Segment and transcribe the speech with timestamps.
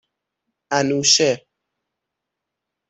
[0.71, 1.31] انوشه